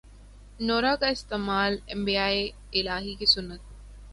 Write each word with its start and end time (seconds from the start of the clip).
نورہ 0.59 0.95
کا 0.99 1.07
استعمال 1.07 1.77
انبیائے 1.87 2.41
الہی 2.73 3.15
کی 3.15 3.25
سنت 3.25 3.61